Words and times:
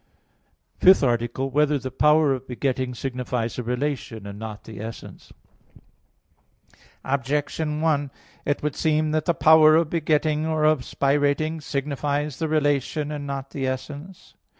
_______________________FIFTH 0.83 1.03
ARTICLE 1.03 1.45
[I, 1.45 1.49
Q. 1.49 1.51
41, 1.51 1.61
Art. 1.61 1.69
5] 1.69 1.69
Whether 1.69 1.77
the 1.79 1.91
Power 1.91 2.33
of 2.33 2.47
Begetting 2.47 2.95
Signifies 2.95 3.59
a 3.59 3.61
Relation, 3.63 4.25
and 4.25 4.39
Not 4.39 4.63
the 4.63 4.79
Essence? 4.81 5.31
Objection 7.05 7.81
1: 7.81 8.09
It 8.43 8.63
would 8.63 8.75
seem 8.75 9.11
that 9.11 9.25
the 9.25 9.35
power 9.35 9.75
of 9.75 9.91
begetting, 9.91 10.47
or 10.47 10.63
of 10.63 10.79
spirating, 10.81 11.61
signifies 11.61 12.39
the 12.39 12.47
relation 12.47 13.11
and 13.11 13.27
not 13.27 13.51
the 13.51 13.67
essence. 13.67 14.33